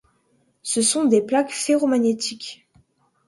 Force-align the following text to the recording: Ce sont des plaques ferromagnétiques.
Ce 0.63 0.81
sont 0.81 1.05
des 1.05 1.21
plaques 1.21 1.51
ferromagnétiques. 1.51 2.67